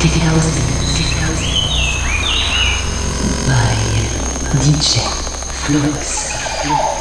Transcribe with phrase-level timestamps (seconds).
[0.00, 0.56] Techhouse.
[0.96, 1.44] Techhouse.
[3.46, 3.76] By
[4.58, 5.04] DJ
[5.52, 6.32] Flux.
[6.62, 6.99] Flux.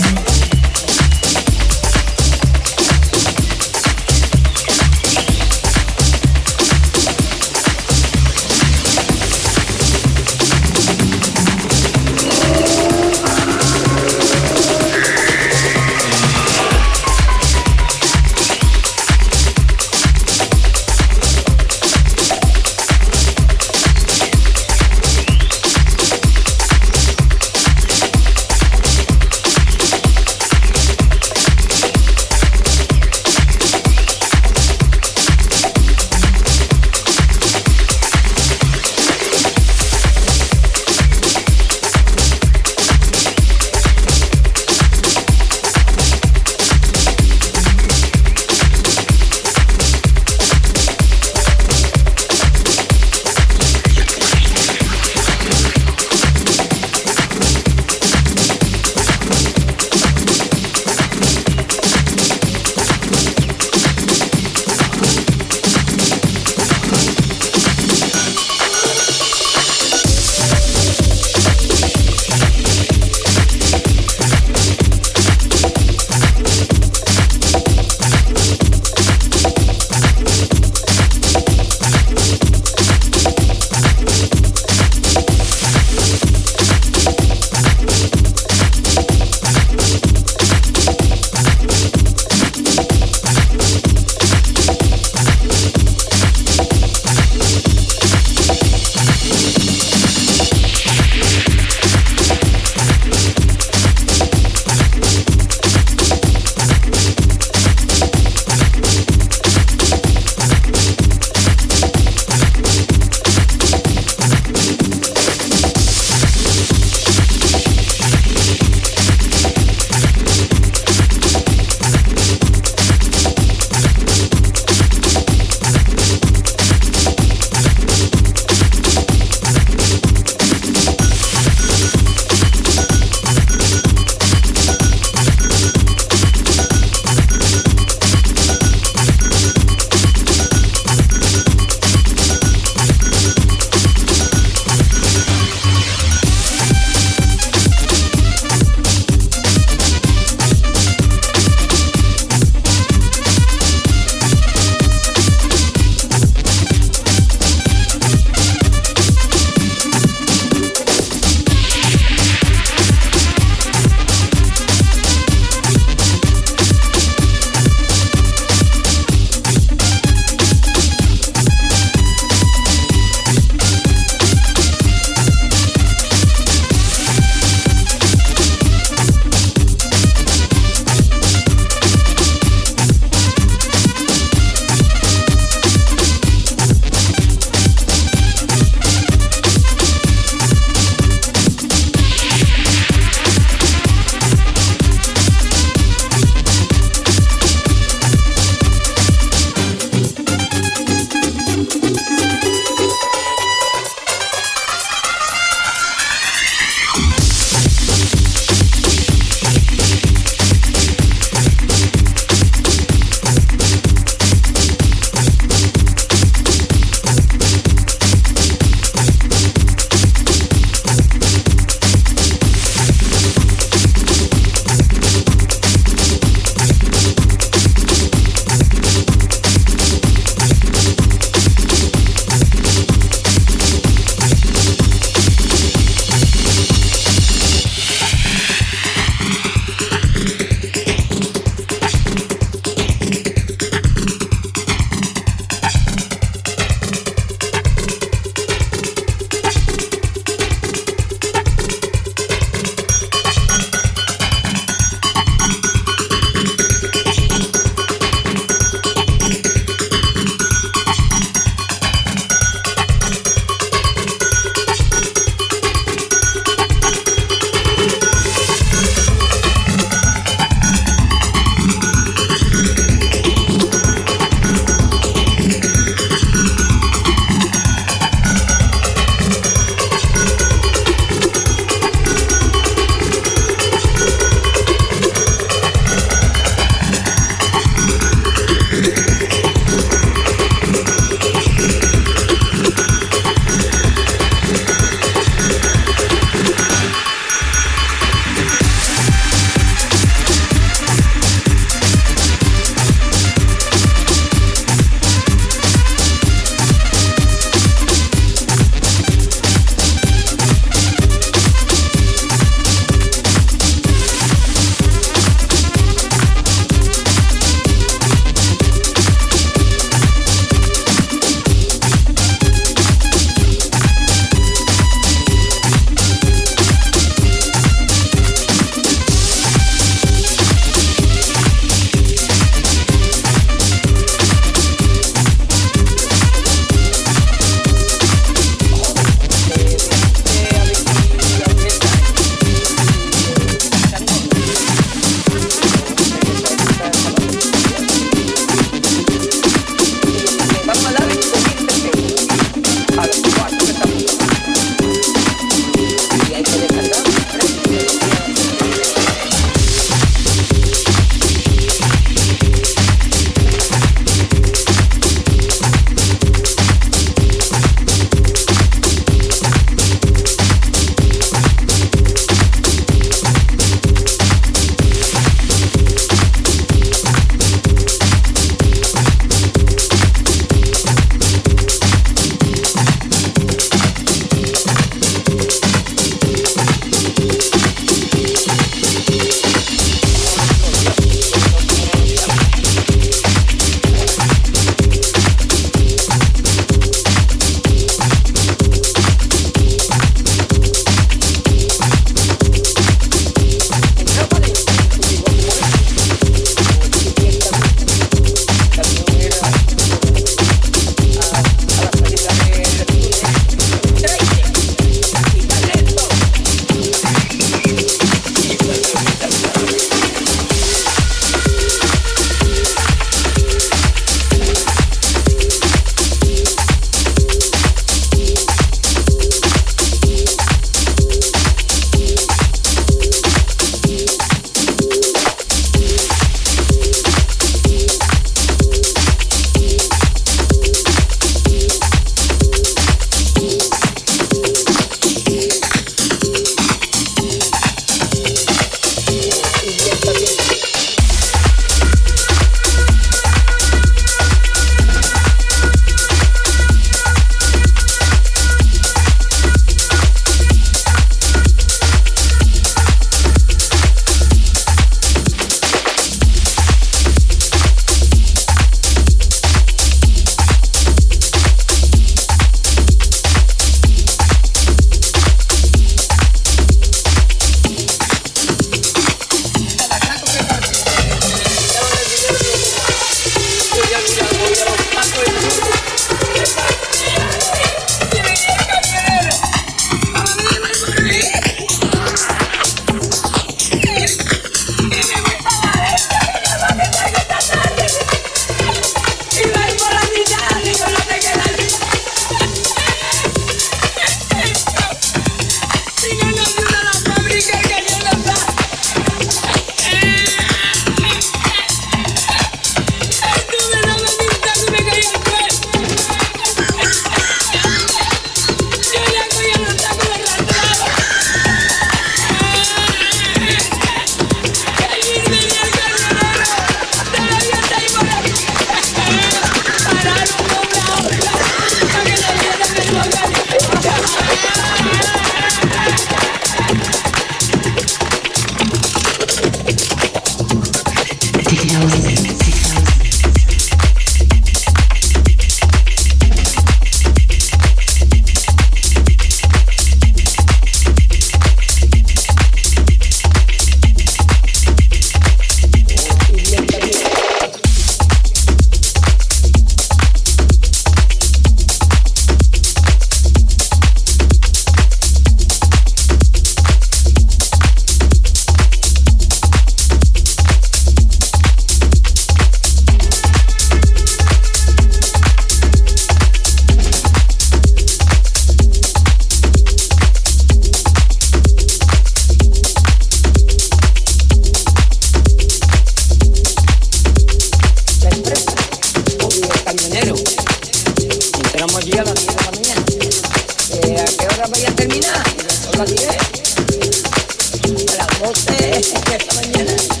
[599.15, 600.00] esta mañana.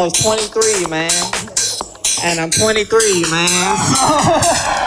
[0.00, 1.10] almost 23, man.
[2.24, 4.76] And I'm 23, man.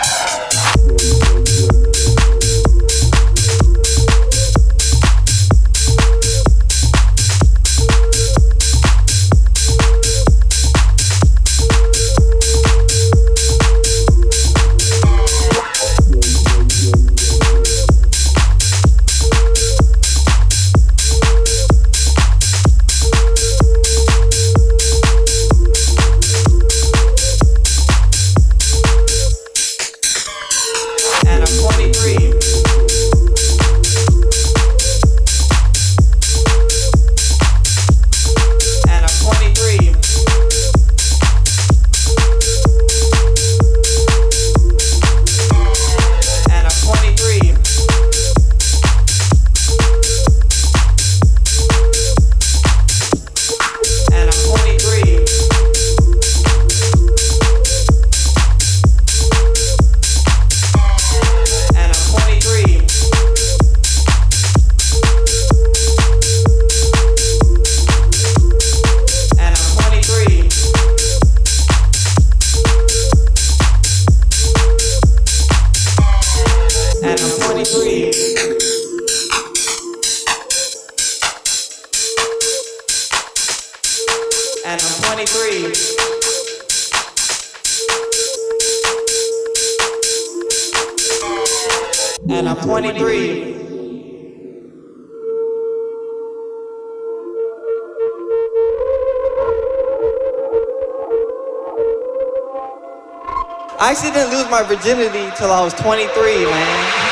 [103.84, 107.04] I actually didn't lose my virginity till I was 23, man.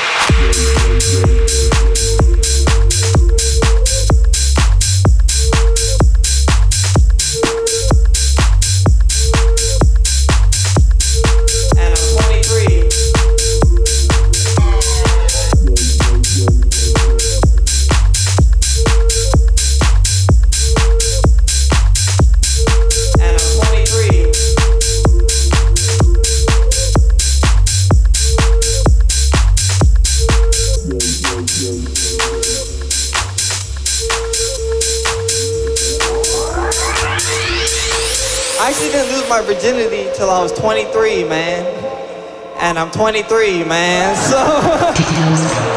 [42.73, 42.77] man.
[42.77, 44.15] I'm 23, man.
[44.15, 45.70] So.